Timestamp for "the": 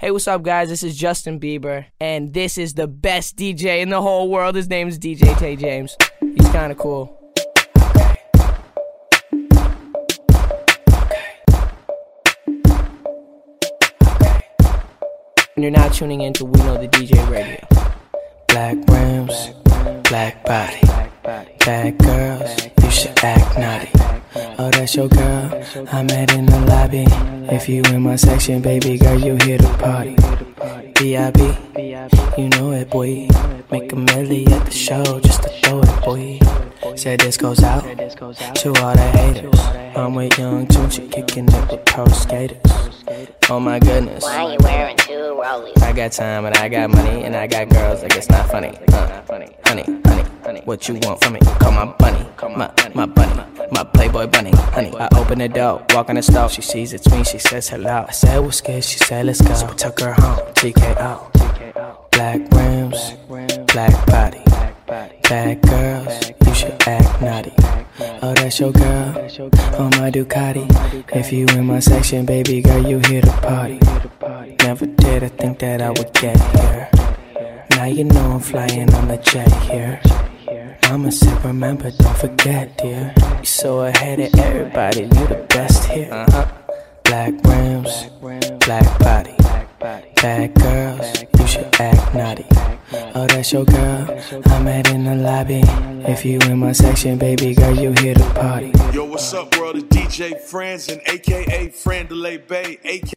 2.72-2.86, 3.90-4.00, 16.78-16.88, 26.46-26.60, 34.66-34.70, 38.94-39.10, 55.38-55.48, 56.16-56.22, 79.08-79.16, 85.28-85.46, 95.04-95.14